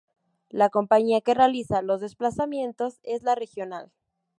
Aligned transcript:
La 0.49 0.69
compañía 0.71 1.21
que 1.21 1.35
realiza 1.35 1.83
los 1.83 2.01
desplazamientos 2.01 2.97
es 3.03 3.21
"La 3.21 3.35
Regional". 3.35 3.91